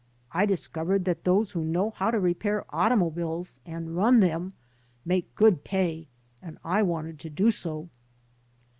[0.31, 4.53] I discovered that those who knew how to repair automobiles and run them
[5.07, 6.07] naake good pay
[6.41, 7.87] and I wanted to do so."